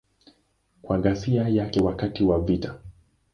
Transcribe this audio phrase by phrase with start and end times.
[0.81, 2.79] Kwa ghasia yake wakati wa vita.